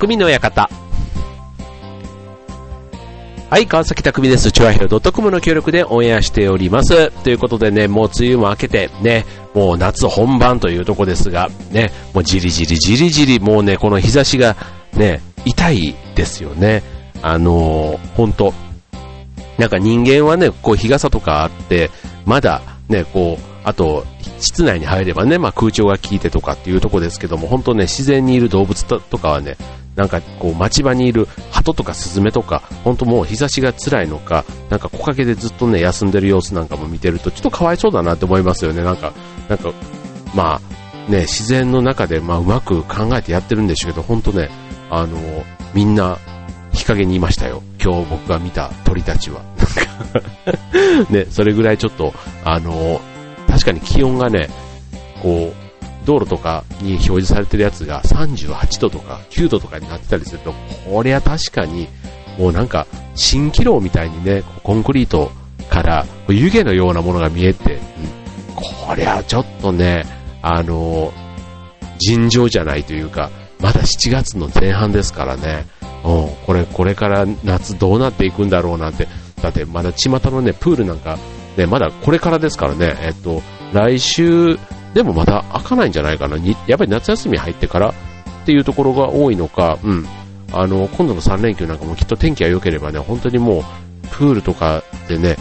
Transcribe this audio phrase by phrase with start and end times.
[0.00, 0.70] 匠の館。
[3.50, 4.50] はい、川崎匠です。
[4.50, 7.10] チュアヘドットコムの協力でオンエアしております。
[7.22, 14.56] ということでね、もう梅雨も明けて、ね、もう夏本番というとこですが、ね、もうじりじりじりじり、もうね、この日差しが
[14.94, 16.82] ね、痛いですよね。
[17.20, 18.54] あのー、ほんと。
[19.58, 21.90] なんか人間はね、こう日傘とかあって、
[22.24, 24.06] まだね、こう、あと、
[24.38, 29.58] 室内に入ればね、まあ空調が効いてとかっていうとこですけども、本当ね、自然にいる動物とかはね、
[29.96, 38.82] なんかこう街場にいる鳩とかスズメとか、本当もう日差しが辛いのか、なんか木陰でずっとね、休んでる様子なんかも見てると、ちょっとかわいそうだなって思いますよね。
[38.82, 39.12] なんか、
[39.48, 39.72] なんか、
[40.34, 40.60] ま
[41.08, 44.48] あ、ね、自然の中で、まあ、うまく考えてやってるんでしょうけど、本当ね、
[44.90, 45.18] あの、
[45.74, 46.18] みんな、
[46.72, 47.62] 日陰にいましたよ。
[47.82, 49.42] 今日僕が見た鳥たちは。
[51.10, 53.00] ね、それぐらいちょっと、あの、
[53.48, 54.48] 確かに気温がね、
[55.22, 55.59] こう、
[56.04, 60.54] 道路とかに表示されてるやつが38度とか9度とかになってたりすると、
[60.88, 61.88] こりゃ確かに、
[62.38, 65.30] もうなんか、蜃気楼みたいにね、コンクリート
[65.68, 67.80] から湯気のようなものが見えて、うん、
[68.54, 70.04] こりゃちょっとね、
[70.42, 71.12] あの
[71.98, 73.30] 尋常じゃないというか、
[73.60, 75.66] まだ7月の前半ですからね、
[76.02, 79.06] うん、これ、これから夏どうなっていくんだろうなんて、
[79.42, 81.18] だってまだ巷のね、プールなんか、
[81.56, 84.58] ね、まだこれからですからね、えっと、来週
[84.94, 86.36] でもまだ開かないんじゃないかな。
[86.66, 87.94] やっぱり夏休み入ってからっ
[88.46, 90.06] ていうところが多いのか、うん。
[90.52, 93.64] あの、今度の3連休なんかもきっと天気が良ければね、本当にもう、
[94.10, 95.36] プールとかでね、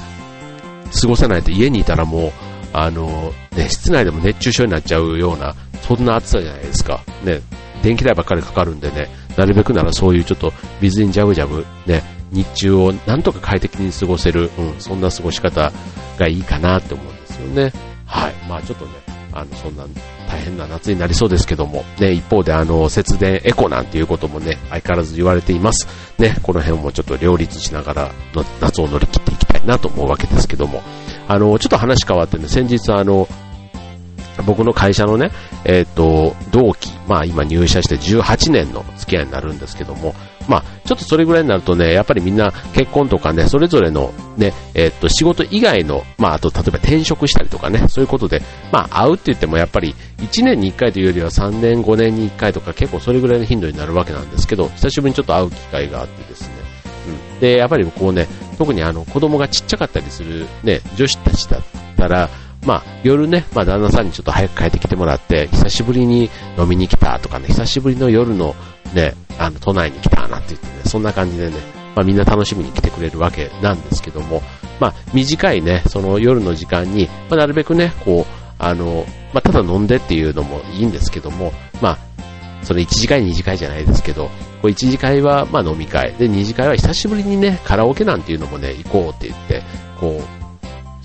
[1.02, 2.32] 過ごせないと家にいたらもう、
[2.74, 7.02] あの、ね、室内でも熱中症になっちゃうような、そんな暑さじゃないですか。
[7.24, 7.42] ね、
[7.82, 15.72] 電気代ばっかりかかるんでね、なるべくならそういうちょっと水にジャブジャブ、ね、日中をなんとか快適に過ごせる、うん、そんな過ごし方
[16.18, 17.74] がいいかなって思うんですよね。
[18.06, 18.34] はい。
[18.48, 18.92] まあちょっとね、
[19.40, 19.86] あの、そんな
[20.28, 25.88] 大変な夏になりそうですけども、ね、一方であの、節電エコなんていうこともね、相変わらず言われています。
[26.18, 30.84] ね、この辺もちょっと両立しながらの夏を乗り切っていきたいなと思うわけですけども、
[31.28, 33.28] あの、ちょっと話変わってね、先日あの、
[34.46, 35.32] 僕の会社のね、
[35.66, 40.16] えっ、ー、と、同期、まあ今入社して18年の付き合いになるんですけども、
[40.50, 56.48] まあ、ちょっとそれぐらいになるとね、やっぱりみんな結婚とかね、それぞれのね、えー、っと、仕事以外の、まあ、あと、例えば転職したりとかね、そういうことで、まあ、会うって言ってもやっぱり、1年に1回というよりは3年、5年に1回とか結構それぐらいの頻度になるわけなんですけど、久しぶりにちょっと会う機会があってですね、
[57.36, 57.40] うん。
[57.40, 58.28] で、やっぱりこうね、
[58.58, 61.62] 特にあの、子供がちっちゃかったりするね、女子たちだっ
[61.96, 62.28] たら、
[62.66, 68.56] まあ、夜ね、まあ、旦那さんにちょっと早く帰ってきてもらって、久しぶりに飲みに来たとかね、久しぶりの夜の
[68.94, 71.56] ね、あの、都内に来たなって言ってね、そんな感じでね、
[71.96, 74.44] まあみんな楽しみに来てくれるわけなんですけども、
[74.80, 81.98] まあ短いね、その夜の時間に、まあなるべくね、こう、あの、まあただ飲んでっていうのもいいんですけども、まあ、
[82.64, 84.26] その1次会2次会じゃないですけど、
[84.62, 89.64] こう1次会はまあ飲み会、で2次会は久しぶりにね、カラオケなんていうのもね、行こうって言って、
[90.00, 90.39] こう、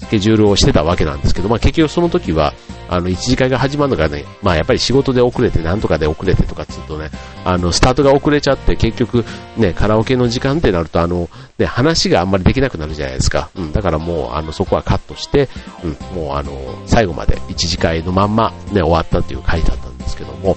[0.05, 2.53] スケジュールをしてたわけなんですけど、まあ、結局その時は、
[2.89, 7.11] あの、一次会が始まるのがね、まあ、やっぱり仕事で遅れて、なんとかで遅れてとかつうとね、
[7.45, 9.25] あの、スタートが遅れちゃって、結局、
[9.57, 11.29] ね、カラオケの時間ってなると、あの、
[11.59, 13.51] ね、話があんまりできなくなるじゃないですか。
[13.57, 15.49] うん、だからもう、あの、そこはカットして、
[15.83, 16.53] うん、もうあの、
[16.87, 20.57] 最後まで一次会のまんま、ね、終わったっていう回だったんですけども、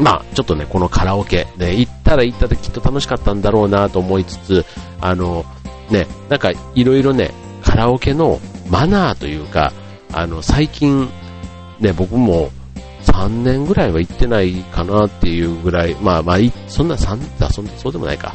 [0.00, 4.64] まあ、ちょっとね、このカラオケ、ね、行ったら行ったできっと楽しかったんだろうなと思いつつ、
[5.00, 5.44] あの、
[5.90, 7.32] ね、なんかいろいろね、
[7.68, 8.40] カラオケの
[8.70, 9.74] マナーというか、
[10.14, 11.06] あの、最近、
[11.80, 12.50] ね、僕も
[13.02, 17.18] 3年ぐらいは行ってないかなっていうぐらい、まあまあ、そんな3、
[17.52, 18.34] そそうでもないか。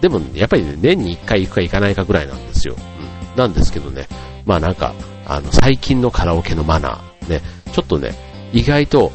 [0.00, 2.74] でも、やっぱり、ね、年に1回行くか行かないかぐらいなんですよ。
[2.74, 3.38] うん。
[3.38, 4.08] なんですけどね、
[4.46, 4.94] まあなんか、
[5.26, 7.42] あの、最近のカラオケのマナー、ね、
[7.72, 8.14] ちょっとね、
[8.54, 9.12] 意外と、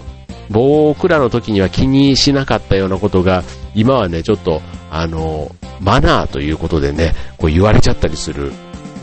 [0.51, 3.43] 僕らの時には気にしなかったようなことが、
[3.73, 4.61] 今はね、ちょっと、
[4.91, 8.51] あの、マナーということでね、こう言われちゃったりする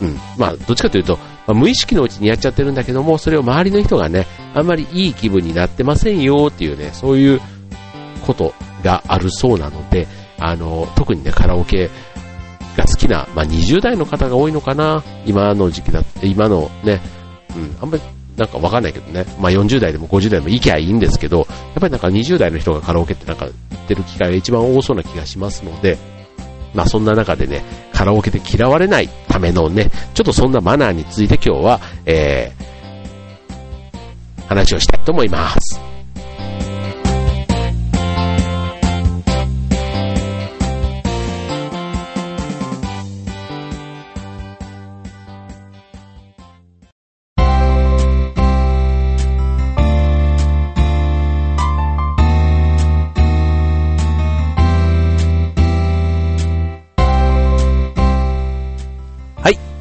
[0.01, 0.17] うん。
[0.37, 1.17] まあ、どっちかというと、
[1.47, 7.41] まあ、無意識のうちにやっちゃってるんだけども、それを周りの人がね、あんまりいい気分になってませんよっていうね、そういう
[8.25, 8.53] こと
[8.83, 10.07] があるそうなので、
[10.39, 11.89] あの、特にね、カラオケ
[12.77, 17.01] が好きな、まあ、20代の方が多いのかな、今の時期だって、今のね、
[17.55, 18.03] うん、あんまり
[18.37, 21.47] なんかわかんないけどね、まあ、40代でも50代でも行きゃいいんですけど、やっ
[21.79, 25.97] ぱりなんか20代の人がカラオケってなんか行ってる機会が一番多そうな気がしますので、
[26.73, 35.82] まあそんな中でね、カラオケで嫌われないためのね、ちょっとそんなマナーについて今日は、えー、話をしたいと思います。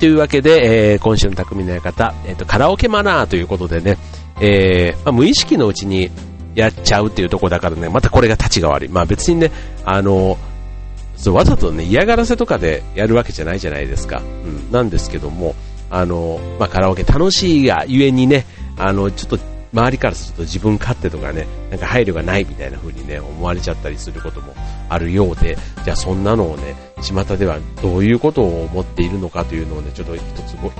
[0.02, 3.98] というわけで、えー、今週の匠の館、えっ、ー、と、カラオケマナーということでね、
[4.40, 6.10] えー、まあ、無意識のうちに
[6.56, 8.88] やっちゃうっていうところだからね、またこれが立ちが悪い。
[8.88, 9.52] まあ別にね、
[9.84, 10.38] あの、
[11.14, 14.20] そうわざとね、嫌がらせとかでやるわけじゃないじゃないですか。
[14.44, 15.54] うん、なんですけども、
[15.88, 18.44] あの、まあ、カラオケ楽しいがゆえにね、
[18.76, 19.38] あの、ちょっと
[19.72, 24.54] 周りからすると自分勝手とかね、なんか配慮がないみたいな風にね、思われちゃったりすることも
[24.88, 30.70] あるようで、じゃあそんなのをね、巷ではどういうことを思っているのかというのをね、ちょっと一つご、い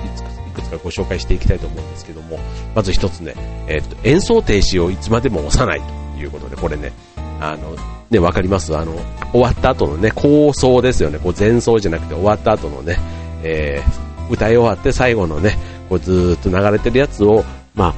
[0.54, 2.38] くつかご紹介していきたいと思うんですけども、
[2.74, 3.34] まず一つね、
[3.66, 5.80] えー、っと、演奏停止をいつまでも押さない
[6.16, 6.92] ということで、これね、
[7.40, 7.74] あの、
[8.10, 8.76] ね、わかります？
[8.76, 8.94] あの、
[9.32, 12.98] 終わった後のね、構想ですよね、こう前奏じゃなくて終わった後のね、
[13.42, 15.56] えー、歌い終わって最後のね、
[15.88, 17.42] こうずっと流れてるやつを、
[17.74, 17.94] まあ、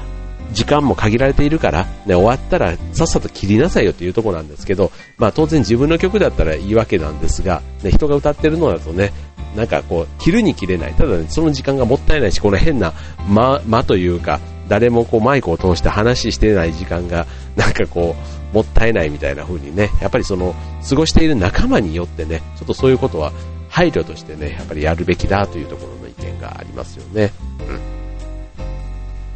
[0.52, 9.12] 時間も限られているから、ね、終わったらさっさと切りなさいよっていうところなんですけど、まあ当然自分の曲だったらいいわけなんですが、ね、人が歌ってるのだとね、
[9.56, 10.94] なんかこう、切るに切れない。
[10.94, 12.92] ただね、その時間がもったいないし、この変な
[13.28, 17.26] 間、間というか、誰もこうマイクを通して話してない時間が、
[17.56, 18.16] なんかこ
[18.52, 20.54] う、もったいないみたいな風にね、やっぱりその、
[20.88, 23.32] 過ごしている仲間によってね、ちょっとそういうことは
[23.68, 27.32] 配慮としてね、やっぱりやるべきだというところの意見がありますよね。
[27.68, 27.93] うん。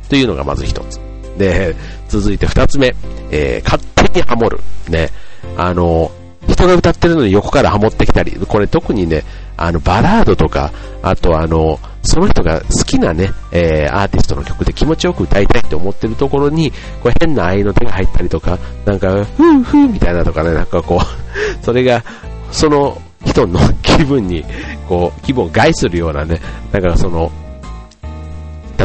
[0.09, 1.01] というのがまず一つ。
[1.39, 1.77] で、
[2.09, 2.95] 続いて二つ目、
[3.31, 4.61] えー、勝手にハモる。
[4.89, 5.11] ね。
[5.57, 6.11] あの、
[6.49, 9.23] 人が歌ってるのに横からハモってきたり、これ特にね、
[9.57, 10.73] あの、バラードとか、
[11.03, 16.73] あとあの、その人が好きなね、えー、アーティストの曲で気持ちよく歌いたいって思ってるところに、
[17.03, 21.05] これ変な愛の手が入ったりとか、なんか、ふーふーみたいなとかね、なんかこう、
[21.65, 22.03] それが、
[22.51, 24.45] その人の気分に、
[24.89, 26.41] こう、気分を害するようなね、
[26.73, 27.31] なんかその、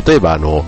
[0.05, 0.65] 例えばあの、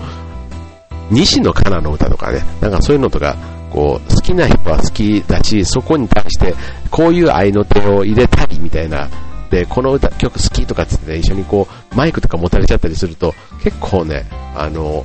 [1.10, 3.36] 西野カナの歌とかね、なんかそういうのとか、
[3.70, 6.54] こう、好きな人は好きだし、そこに対して、
[6.90, 9.08] こういう愛の手を入れたいみたいな、
[9.50, 14.26] で、この歌、曲好きとかつってね、一緒にこう、マイクとか持たれちゃったりすると、結構ね、
[14.56, 15.04] あの、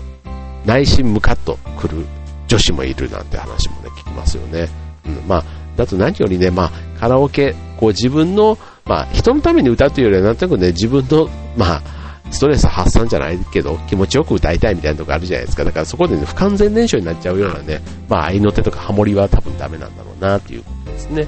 [0.65, 2.06] 内心ムカッとくる
[2.48, 4.69] 女子もいるなんて話もね、聞きますよね。
[5.06, 5.44] うん、まあ、
[5.77, 11.81] だと何よりね、まあ、カラオケ、こう自分の、まあ、人のために歌うというよりは、なんとなくね、自分の、まあ、
[12.31, 15.63] ストレス発散じゃないけど、気持ちよく歌いたいみたいなとこあるじゃないですか。
[15.63, 21.27] だからそこでね、不完全燃焼になっちゃうようなね、まあ、合いの手とかハモリは多分ダメなんだろうなっていうことですね。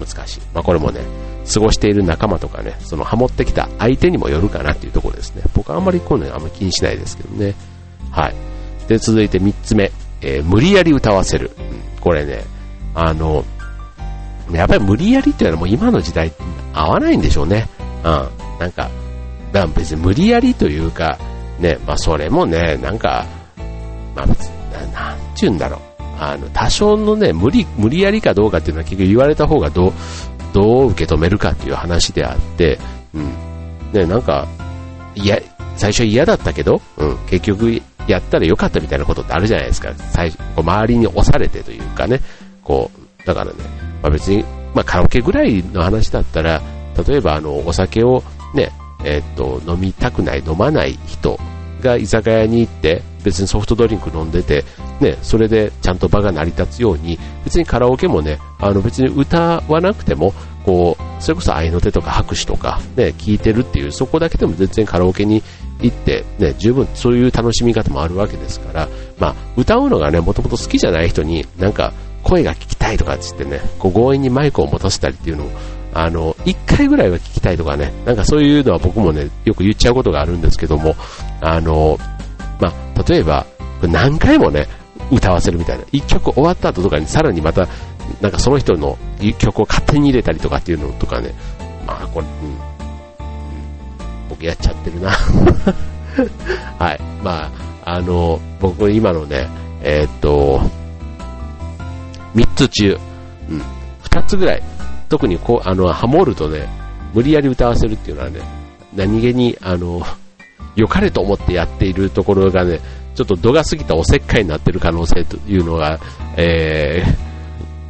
[0.00, 0.06] うん。
[0.06, 0.40] 難しい。
[0.52, 1.00] まあ、これもね、
[1.52, 5.42] 過ごしている仲間とかね、そのハモってきた相手にもよるかなっていうところですね。
[5.54, 7.54] 僕はあんまりこういうのあんまり気にしないですけどね。
[8.10, 8.34] はい。
[8.88, 9.90] で、続いて3つ目。
[10.20, 11.50] えー、無理やり歌わせる。
[11.58, 12.44] うん、これね、
[12.94, 13.44] あの、
[14.52, 16.32] やっぱり無理やりっていうのはもう今の時代
[16.72, 17.68] 合わないんでしょうね。
[18.04, 18.28] うん。
[18.58, 18.88] なんか、
[19.54, 21.16] まあ別に無理やりというか、
[21.60, 23.24] ね、まあそれもね、なんか、
[24.14, 25.80] まあ別に、なんて言うんだろう。
[26.18, 29.92] あの、多少のね、無理、無理やりかどうかっていうのは結局言われた方がどう、
[30.52, 32.78] どう受け止めるかっていう話であって、
[33.14, 33.32] うん。
[33.92, 34.46] ね、なんか、
[35.14, 35.38] いや、
[35.76, 39.92] 最初嫌だったけど、うん、結局やったらよかったみたいなことってあるじゃないですか。
[39.94, 42.20] 最初、こう周りに押されてというかね、
[42.62, 42.90] こ
[43.22, 43.52] う、だからね、
[44.02, 46.60] まあ別に、まあカラオケぐらいの話だったら、
[47.06, 48.22] 例えばあの、お酒を
[48.54, 48.70] ね、
[49.04, 51.38] えっと、飲みたくない、飲まない人
[51.82, 54.64] が居酒屋に行って、別にソフトドリンク飲んでて、
[55.00, 60.34] ね、それでちゃんと場が成り立つように、別にカラオケもね、あの別に歌わなくても、
[60.64, 65.42] こう、それこそ愛の手とか拍手とか、ね、聞いてるっていう、そこだけでも全然カラオケに
[65.80, 71.92] 行って、ね、十分そういう楽しみ方もあるわけですから、まあ、歌うのがね、もともと好きじゃない人に、なんか、
[72.22, 75.50] 声が聞きたいとかってってね、こう強引にマイクを持たせたりっていうのを、
[75.94, 80.96] あの、一回ぐらいは聞きたいとかね、なんかそういうのは僕もね、よく言っちゃうことがあるんですけども、
[81.40, 81.96] あの、
[82.60, 83.46] まあ、例えば、
[83.82, 84.66] 何回もね、
[85.12, 85.84] 歌わせるみたいな。
[85.92, 87.68] 一曲終わった後とかにさらにまた、
[88.20, 88.98] なんかその人の
[89.38, 91.32] 曲を勝手に入れたりとかっていうのとかね、
[91.86, 92.58] まあこれ、うん、
[94.28, 95.10] 僕やっちゃってるな。
[96.78, 97.00] はい。
[97.22, 97.50] ま
[97.84, 99.48] あ、あの、僕今のね、
[99.82, 100.60] えー、っと、
[102.34, 102.98] 3つ中、
[103.48, 103.62] うん、
[104.02, 104.62] 2つぐらい
[105.14, 106.68] 特にこう、あの、ハモるとね、
[107.14, 108.40] 無理やり歌わせるっていうのはね、
[108.96, 110.02] 何気に、あの、
[110.74, 112.80] 良かれと思ってやっているところがね、
[113.14, 116.00] ちょっと度が過ぎたおせっかいになってる可能性というのが、
[116.36, 117.04] え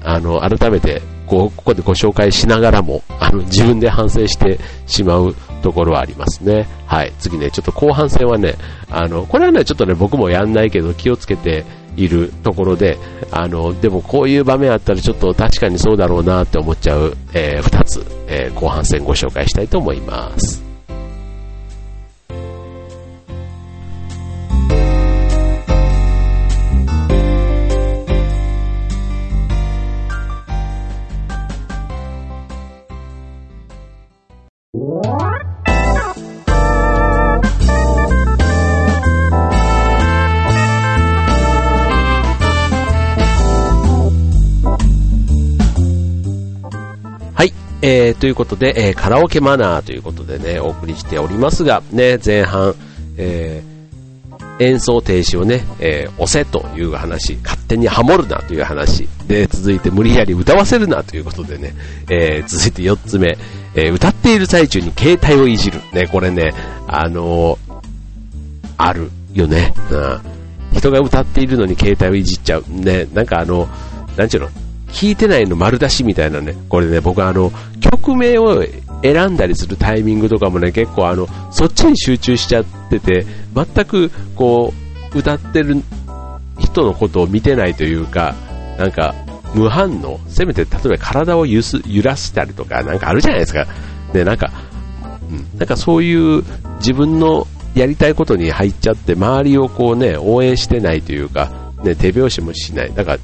[0.03, 6.69] ー、あの、改めて、こう、ここでご紹介しながらも、あの、自分で反省してしまうところはありますね。
[6.85, 7.13] はい。
[7.19, 8.57] 次ね、ちょっと後半戦はね、
[8.91, 11.65] あの、これはね、ちょっとね、僕もやんないけど気をつけて、
[11.97, 12.99] いるところで、
[13.31, 20.64] あの、でもこういう場面あったらちょっと確かにそうだろうなって思っちゃう、えー、2つ、えー、後半戦ご紹介したいと思います。
[47.87, 52.75] えー、ということで、えー、カラオケマナーということでね、お送りしておりますが、ね、前半、
[53.19, 61.75] えー、演奏停止をね、え、押せという話、勝手にハモるなという話、で、続いて無理やり歌わせるなということでね、
[62.09, 63.37] え、続いて4つ目、
[63.75, 65.83] え、歌っている最中に携帯をいじる。
[65.93, 66.55] ね、これね、
[66.87, 67.59] あの、
[68.79, 69.75] あるよね。
[69.91, 70.21] うん。
[70.73, 72.65] 人が歌っているのに携帯をいじっちゃう。
[72.67, 73.69] ね、なんかあの、
[74.17, 74.49] なんちゅうの、
[74.95, 78.65] 聞いてないの丸出しみたいなね、これね、僕あの、曲名を
[79.03, 84.73] 選んだりするタイミングとかもね、結構あの、そっちに集中しちゃってて、全くこ
[85.13, 85.83] う、歌ってる
[86.61, 88.37] 人のことを見てないというか、
[88.79, 89.15] なんか、
[89.53, 93.67] 無反応、せめて例えば体を揺す揺らしたりとか、なんかあるじゃないですか。
[94.13, 94.53] ね、なんか、
[95.29, 96.45] うん、なんかそういう
[96.79, 101.51] 自分のやりたいことに入っちゃって、周りをこうね、応援してないというか、
[101.83, 102.95] ね、手拍子もしない。
[102.95, 103.19] だから、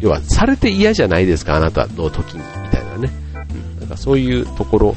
[0.00, 3.10] 要は、されて嫌じゃないですか、あなたの時に、みたいなね。
[3.74, 4.96] うん、なんかそういうところ。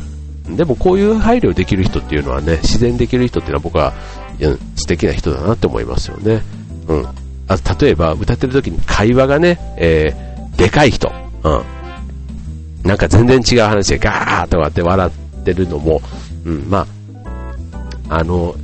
[0.50, 3.94] でもこういう配慮できる人っていうのはね、自然できる人っていうのは僕は、
[4.76, 6.42] 素敵な人だなって思いますよね。
[6.88, 7.06] うん。
[7.48, 11.12] あ例えば、歌ってる時に会話がね、えー、でかい人。
[11.44, 11.62] うん。
[12.84, 16.02] なんか全然違う話でガーッとかって笑ってるのも、
[16.46, 16.88] うん、ま
[18.10, 18.56] あ、あの、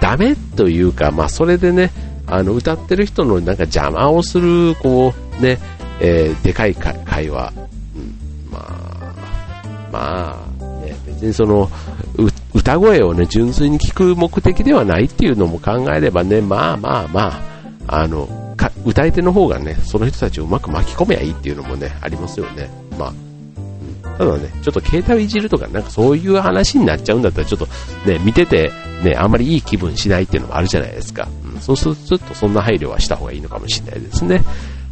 [0.00, 1.90] ダメというか、まあそれでね、
[2.26, 5.58] あの、歌ってる人のなんか邪魔をする、こう、ね、
[6.00, 7.52] えー、でかい会話、
[7.96, 11.70] うん、まあ、まあ、ね、別にその、
[12.54, 17.42] 歌声をね、純粋に聞く目的ではないっていうのも考えればね、まあまあま
[17.86, 18.28] あ、あの、
[18.84, 22.70] 歌い手の方がね、その人たちをうまく巻き込めばいいっていうのもね、ありますよね。
[22.98, 27.66] まあ、ただね、ちょっと携帯をいじるとか、なんかそういう話になっちゃうんだったら、ちょっと
[28.06, 28.70] ね、見てて、
[29.02, 31.28] ね、あんまりいい気分しないっていうのもあるじゃないですか。
[31.44, 34.42] うんそうするとちょっとそんな配慮はした方がいいのかもしれないですね。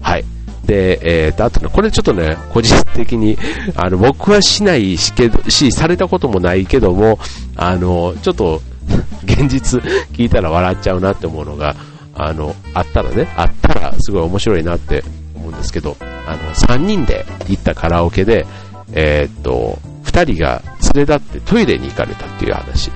[0.02, 0.25] はい。
[0.64, 3.38] で、えー、と、あとね、これちょっとね、個人的に、
[3.75, 7.19] あの、僕はしないし、けど、し、されたこともないけども、
[7.57, 8.61] あの、ちょっと、
[9.25, 9.81] 現実
[10.12, 11.75] 聞いたら笑っちゃうなって思うのが、
[12.14, 18.47] あの、あったらね、あったらすごい面白いなって思うんですけど、あの、3人で行ったカラオケで、
[18.93, 20.62] えー、っと、2人が
[20.95, 22.90] 連れ立ってトイレに行かれたっていう話。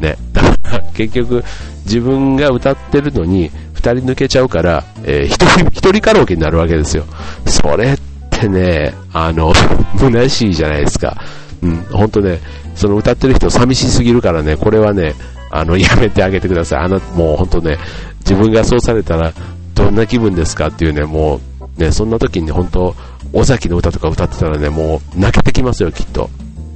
[0.00, 0.16] ね。
[0.32, 1.44] だから結局、
[1.84, 7.04] 自分が歌ってるのに、二人抜けちゃうから、えー、一人、一人カラオケになるわけですよ。
[7.44, 7.98] それっ
[8.30, 9.52] てね、あの、
[10.00, 11.16] 虚しいじゃないですか。
[11.62, 12.40] うん、ほんとね、
[12.74, 15.14] その歌ってる人寂しすぎるからね、これはね、
[15.50, 16.80] あの、 やめてあげてください。
[16.80, 17.78] あの、もうほんとね、
[18.20, 19.32] 自分がそうされたら、
[19.74, 21.40] どんな気分ですかっていうね、も
[21.78, 22.96] う、ね、そんな時に、本当
[23.34, 26.30] 尾崎の歌とか歌ってたらね、もう泣けてきますよ、きっと。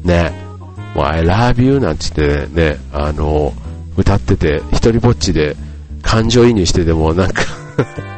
[0.05, 0.33] ね。
[0.95, 3.55] もう I love you なんつってね、あの、
[3.97, 5.57] 歌ってて、一人ぼっちで
[6.03, 7.43] 感情移入しててもなんか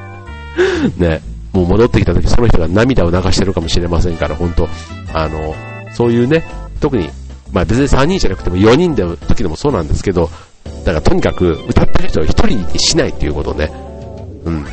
[0.99, 1.23] ね、
[1.53, 4.69] もう戻ってきた時その人が涙を流してるかもしれませんから、本当
[5.12, 5.55] あの、
[5.93, 6.45] そういうね、
[6.81, 7.11] 特に、
[7.53, 10.31] まあ別に3人じゃなくても4人での時でもそうなんですけど、
[10.85, 13.71] だからとにかく歌ってる人を1人にしないっていうことね。
[14.45, 14.67] うん。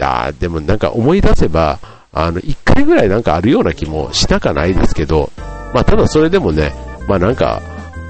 [0.00, 1.78] あでもなんか思い出せば、
[2.12, 5.30] あの、1回ぐらいなんかあるような気もしなかないですけど、
[5.72, 6.72] まあただそれでもね、
[7.08, 7.60] まあなんか、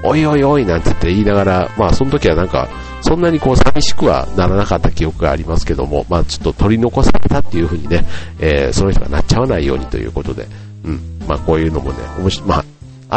[0.03, 2.67] おいおいおいなんて言って言いながら、まあその時はなんか、
[3.01, 8.05] そんなにこう寂しくはならなかった記憶がありますけども、まあちょっと取り残されたっていう風にね、
[8.39, 10.47] えー、その人がなっちゃわないようにということで、
[10.83, 12.65] うん、まあこういうのもね、面白まあ、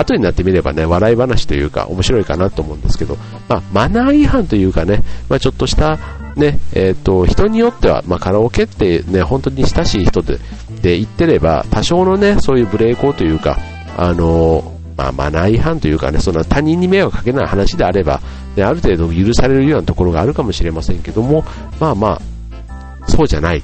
[0.01, 3.17] 後になってみればね、笑い話というか面白いかなと思うんですけど、
[3.49, 5.99] まあマナー違反というかね、まあちょっとした
[6.37, 10.39] ね、えっ、ー、と、人によっては、まあカラオケってね、本当に親しい人で、
[10.83, 13.59] で言ってれば、多少のね、そういうブレーコーというか、
[13.97, 18.21] あのーまあ、マナー違反というかね、その他人に迷惑かけない話であれば、
[18.57, 21.45] ね、ある程度許されるようなところがあるかもしれませんけども、
[21.79, 23.63] まあまあ、そうじゃない。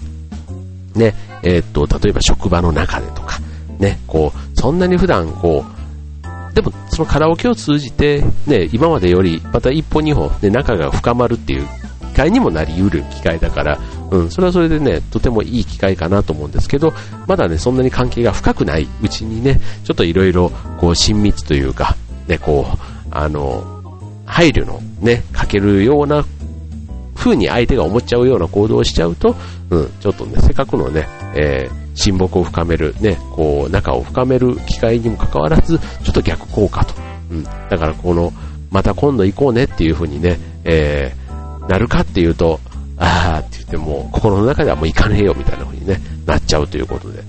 [0.95, 1.13] ね、
[1.43, 3.41] えー、っと、例えば職場の中でとか、
[3.81, 11.67] ね、こう、そんなに普段こう、でもそのカラオケを通じて、ね、今までよりまた一歩二歩、ね、仲が深まるっていう
[12.13, 13.81] 機会にもなりうる機会だから、
[14.15, 16.93] うん、それはそれでね、とてもいい機会かなと思うんですけど、
[17.27, 21.97] まだね、そんなに関係が深くないうちにね、ちょっといろいろ、こう、親密というか、
[22.29, 22.79] ね、こう、
[23.11, 23.65] あの、
[24.25, 26.25] 配慮のね、かけるような
[27.17, 29.35] 風に相手が思っちゃうような行動をしちゃうと、
[29.71, 36.95] うん、ちょっとね、せっかくのね、えー、親睦を深める、ね、こう、仲を深める機会にもかかわらず、ちょっと逆効果と。
[37.33, 38.33] うん、だからこの、
[38.71, 42.61] また今度行こうねっていう風にね、えー、なるかっていうと、
[42.99, 47.23] あーって言っても、心の中ではもう行かねえよみたいな風にね、なっちゃうということで、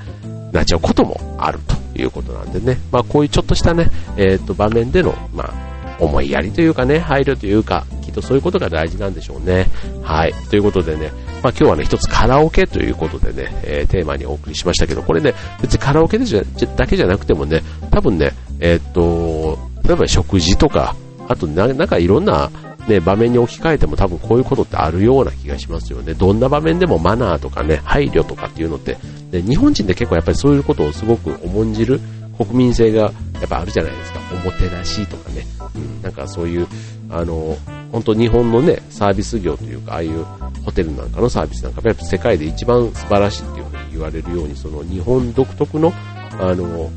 [0.51, 1.59] なっちゃうこともある
[1.93, 9.67] ということなんでね、まあこういうちょっとしたね、えっ、ー、と場面での、まあ、思いやりというかね、配慮というか、きっとそういうことが大事なんでしょうね。
[10.03, 10.33] はい。
[10.49, 16.43] ということでね、まあ、今日はね、一つカラオケということでね、えー、テーマにお送りしましたけど、これね、別にカラオケでじゃ
[16.75, 20.95] だけじゃなくてもね、多分ね、えー、と、例えば食事とか、
[21.27, 22.49] あと、なんかいろんな、
[22.87, 26.13] ね、場面に置き換えても多分こういうことってあるような気がしますよね。
[26.13, 28.97] どんな場面でもマナーとかね、配慮とかっていうのって、
[29.31, 31.99] ね、日本人って結構やっぱりそういうことをすごく重んじる
[32.37, 33.11] 国民性がや
[33.45, 34.19] っぱあるじゃないですか。
[34.33, 35.45] おもてなしとかね。
[35.75, 36.67] うん、なんかそういう、
[37.09, 37.57] あの、
[37.91, 40.23] 本当日本のね、サービス業というか、ああいう
[40.63, 45.93] ホテルなんかのサービスなんかやっぱ世界で一番素晴らしいっていうふうに言われるように、その日本独特の、
[46.39, 46.89] あの、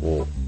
[0.00, 0.44] こう、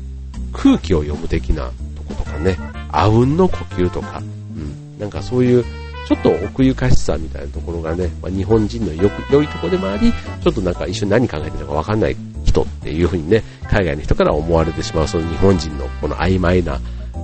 [0.53, 2.57] 空気を読む的なとことかね、
[2.91, 5.65] あうんの呼吸とか、うん、なんかそういう、
[6.07, 16.81] ちょっと奥ゆかしさみたいなところがね、まあ、日本人のよく良いとこでもあり、ちょっとなんか一緒に何考えてるのかわかんない人っていう風にね、海外の人から思われてしまう、その日本人のこの曖昧な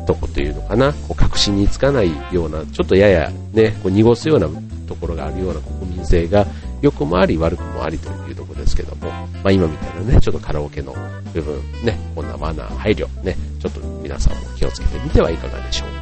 [0.07, 4.49] とこというのかな、こう確信につかないような、ちょっとややね、こう濁すような
[4.89, 6.47] ところがあるような国民性が、
[6.81, 10.93] 良くもあり悪くもありというところですけども、まあ今みたいなね、ちょっとカラオケの
[11.33, 15.89] 部分、ね、こんなマナー、配慮、ね、ちょっと皆さんも気をつけてみてはいかがでしょう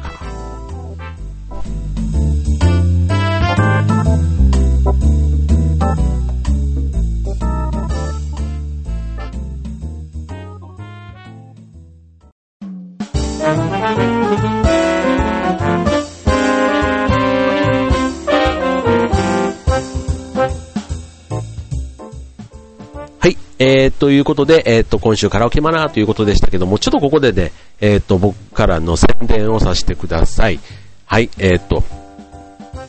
[23.63, 30.59] えー、ということで、えー、と、今週カラオケマナーということでしたけども、ちょっとここでね、えー、と、僕からの宣伝をさせてください。
[31.05, 31.83] はい、えー、と、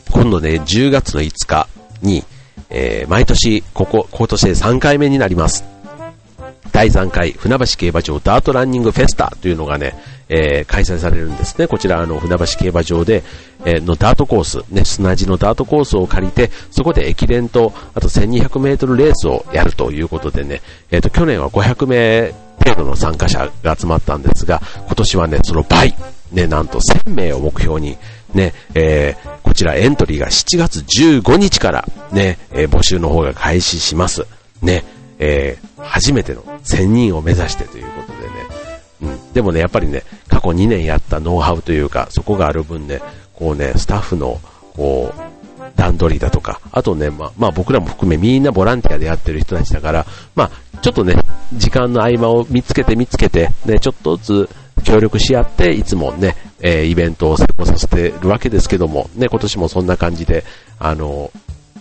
[0.09, 1.67] 今度ね、10月の5日
[2.01, 2.23] に、
[2.71, 5.63] えー、毎年、ここ、今年で3回目になります。
[6.71, 9.93] 第3回船橋競馬場ダートランニングフェスタというのがね、
[10.35, 11.67] えー、開催されるんですね。
[11.67, 13.23] こちら、あの、船橋競馬場で、
[13.65, 25.95] えー、のダートコース、ね、砂地のダートコースを借りて、そこで駅伝と、あと1200メートルレースをやるということでね、えっ、ー、と、去年は500名程度の参加者が集まったんですが、今年はね、その倍、
[26.31, 27.97] ね、なんと1000名を目標に、
[28.33, 34.25] ね、えー、こちらエントリーが7月15日からね、えー、募集の方が開始します。
[34.63, 34.83] ね、
[35.19, 38.42] えー、初めての1000人を目指してということでね、
[39.33, 43.01] でもね、やっぱりね、過去2年やったノウハウというか、そこがある分ね、
[43.33, 44.39] こうね、スタッフの、
[44.75, 45.33] こう、
[45.75, 51.15] 段取りだとか、あとね、まあ、まあ僕らも含めみんなボランティアでやってる人たちだから、まあ、ちょっとね、
[51.53, 60.43] 時間の合間を見つけて見つけて、ね、ちょっとずつ協力し合って、いつもね、えー、イベントを成功させてるわけですけども、ね、今年もそんな感じで、
[60.79, 61.31] あの、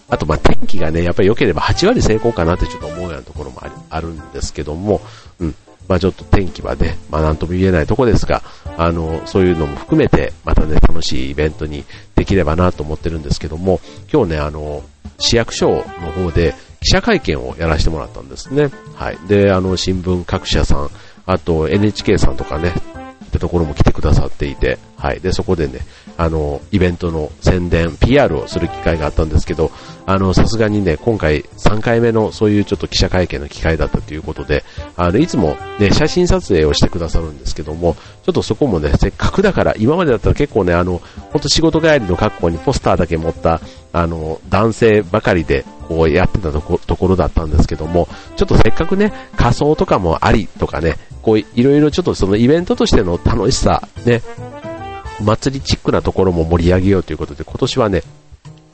[0.09, 5.01] あと、ま、天気がね、やっぱり良ければ8割成功かなってちょっと思うようなところもあるんですけども、
[5.93, 8.43] まあ、ちょっと天気はね、まあ、なんとも言えないとこですが、
[8.79, 13.79] あの、そういうのも含めて、またね、楽しいイベントにできればなと思ってるんですけども、
[14.11, 14.83] 今日ね、あの、
[15.19, 18.71] 市役所の方で記者会見をやらせてもらったんですね。
[18.95, 19.19] はい。
[19.29, 20.89] で、あの、新聞各社さん、
[21.27, 22.73] あと NHK さんとかね、
[23.33, 25.21] ってところも来てくださっていて、はい。
[25.21, 25.81] で、そこでね、
[26.19, 29.73] あの、イベントの宣伝、PR をする機会があったんですけど、
[30.05, 34.65] あの、さすがにね、今回3回目のそういうちょっと記者会見の機会だったということで、
[34.97, 54.23] あの、いつもね、写真撮影をしてくださるんですけども、ちょっとそこもね、せっかくだから、今までだったら結構ね、あの、ほんと仕事帰りの格好にポスターだけ持った、あの、男性ばかりで、こうやってたとこところだったんですけども、ちょっとせっかくね、仮装とかもありとかね、こういろいろちょっとそのイベントとしての楽しさ、ね、
[55.23, 58.03] 祭りチックなところも盛り上げようということで、今年はね、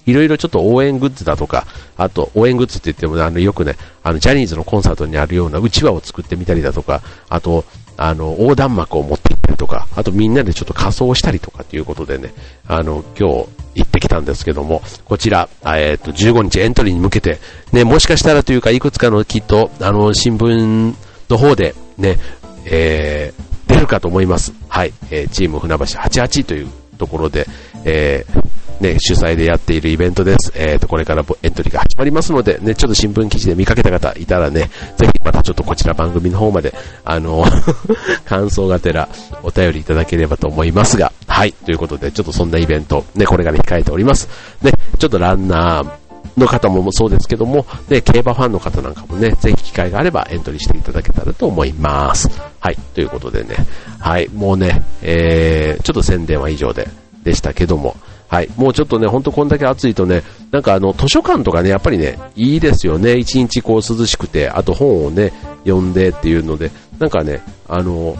[0.06, 7.64] いろいろちょっと応援グッズだとか、あと応援グッズって言っても、あの、よくね、あの、ジャニーズのコンサートにあるようなうちわを作ってみたりだとか、あと、
[7.98, 12.32] あの、横断幕を持って行ったりとか、あとみんなでちょっと仮装したりとかっていうことでね、
[12.66, 17.38] あの、今日行ってきたんですけども、こちら、えっ、と、15日エントリーに向けて、
[17.72, 20.94] ね、もしかしたらというか、いくつかのきっと、あの、新聞
[21.28, 22.18] の方で、ね、
[22.66, 24.52] えー、出るかと思います。
[24.68, 24.92] はい。
[25.10, 27.46] えー、チーム船橋88というところで、
[27.84, 28.42] えー、
[28.80, 30.52] ね、主催でやっているイベントです。
[30.54, 36.72] えーと、これからエントリーが始まりますので、ね、ちょっと新聞記事で見かけた方いたらね、ぜひまたちょっとこちら番組の方まで、
[37.04, 37.44] あの、
[38.24, 39.08] 感想がてら
[39.42, 41.52] お便りいただければと思いますが、はい。
[41.52, 44.28] ということで、ちょっとそんなイベント、ね、これから控えております。
[44.62, 45.90] ね、ちょっとランナー、
[46.38, 52.30] の方もそうですけども、ね、競馬ファンの方なんかもね、ぜひ機会があればエントリーしていただけたらと思います。
[52.60, 53.56] はい、ということでね、
[53.98, 56.88] はい、もうね、えー、ちょっと宣伝は以上で、
[57.24, 57.96] でしたけども、
[58.28, 58.48] はい。
[58.56, 63.16] もうちょっとね、ほんとこんだけ暑いとね、なんかあの、図書館とかね、やっぱりね、いいですよね。
[63.16, 65.32] 一日こう涼しくて、あと本をね、
[65.64, 68.16] 読んでっていうので、なんかね、あの、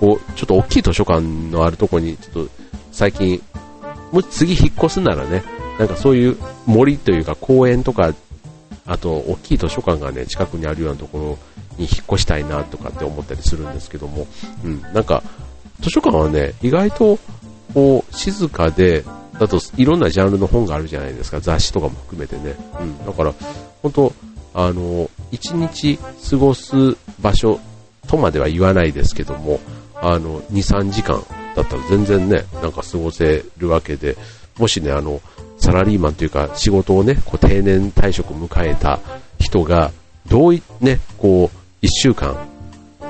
[0.00, 2.50] こう、ちょっと大きい図書館のあるとこに、ちょっと、
[2.90, 3.40] 最近、
[4.12, 5.42] もし次引っ越すならね、
[5.78, 8.14] なんかそういう森というか公園とか、
[8.86, 11.24] あと大きい図書館がね、近くにあるようなところ
[11.76, 14.26] に引っ越したいなとかって思ったりするんですけども、
[14.64, 15.22] うん、なんか
[15.80, 17.18] 図書館はね、意外と
[17.74, 19.04] こう静かで、
[19.38, 22.56] だといろんなジャンルの本があるじゃないですか、雑誌とかも含めてね。
[22.80, 23.34] うん、だから、
[23.82, 24.12] 本当
[24.54, 25.98] あの、一日
[26.30, 26.74] 過ごす
[27.20, 27.60] 場所
[28.06, 29.60] とまでは言わないですけども、
[29.94, 31.22] あの、2、3時間
[31.54, 34.16] だったら全然ね、なんか過ごせるわけで、
[34.58, 35.20] もしね、あの、
[35.58, 39.00] サラリーマンというか仕事をね、こう定年退職を迎えた
[39.38, 39.92] 人が、
[40.28, 42.34] どうい、ね、こう、1週間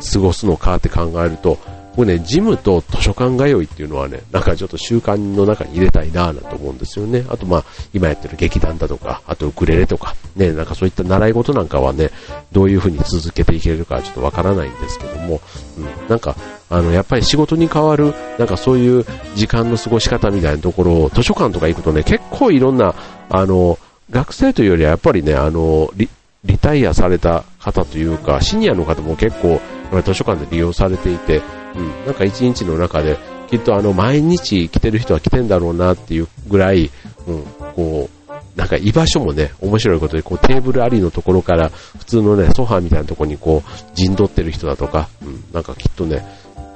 [0.00, 1.58] 過ごすのかって考えると、
[1.96, 7.24] 僕ね、ジムと図書館通いっていうのはね、なんかちょっと習慣の中に入れたいなぁなんて思うんですよね。
[7.30, 12.10] あとまあ、今やってる劇団だとか、あとウクレレとか、ね、なんかそういった習い事なんかはね、
[12.52, 15.40] どういう風に続けていけるかちょっとわからないんですけども、
[15.78, 16.36] うん、なんか、
[16.68, 22.94] あの、やっぱり仕事に変わる、なんかそういう時間の過ごし方みたいなところを、図書館とか行くとね、結構いろんな、
[23.30, 23.78] あの、
[24.10, 26.10] 学生というよりはやっぱりね、あの、リ
[26.44, 29.60] リタイアされた方というか、シニアの方も結構、
[30.02, 31.42] 図書館で利用されていて、
[31.74, 33.18] うん、なんか一日の中で、
[33.48, 36.90] きっとあの、毎日来てる人は来てんだろうなっていうぐらい、
[37.26, 37.42] うん、
[37.74, 38.16] こう、
[38.56, 46.26] なんか居場所もね、面白いことで、こうテーブルありのところから、普通のね、ソファーみたいなところにこう、陣取ってる人だとか、うん、なんかきっとね、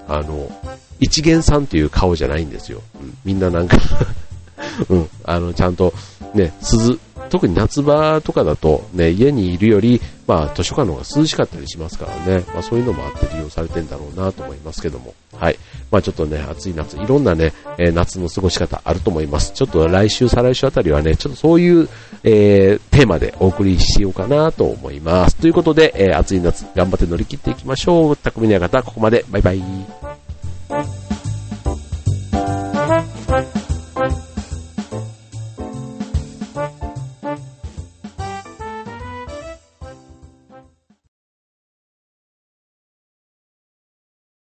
[0.06, 0.50] あの、
[1.00, 2.82] 一元さんっていう顔じゃないんですよ。
[3.00, 3.78] うん、みんななんか
[4.88, 5.94] うん、あの、ちゃんと、
[6.34, 6.98] ね、涼、
[7.30, 15.58] 特に夏場とかだと、ね、家にいるより、まあ、図書館の方が涼しかったりしますからね、まあ、そういうのもあって利用されてんだろうなと思いますけども、はい。
[15.90, 19.52] まあ、ちょっとね、暑い夏、いろんなね、えー、夏の過ごし方あると思います。
[19.52, 21.88] ちょっと来週、再来週あたりはね、ちょっとそういう、
[22.22, 25.36] えー、テーマでお送りしようかなと思います。
[25.36, 28.16] ということで、えー、暑い夏、頑張って乗り切っていきましょう。
[28.16, 29.99] 匠の館、ここまで、バイバイ。